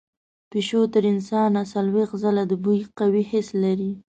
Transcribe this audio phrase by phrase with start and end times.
[0.49, 3.91] پیشو تر انسان څلوېښت ځله د بوی قوي حس لري.